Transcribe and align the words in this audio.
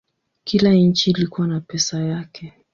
Kila 0.43 0.69
nchi 0.73 1.11
ilikuwa 1.11 1.47
na 1.47 1.59
pesa 1.61 1.99
yake. 1.99 2.53